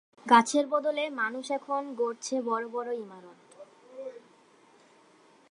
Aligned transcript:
গাছের 0.25 0.65
বদলে 0.67 1.03
মানুষ 1.11 1.45
এখন 1.51 1.81
গড়ছে 1.95 2.35
বড় 2.41 2.65
বড় 2.67 2.89
ইমারত। 2.95 3.39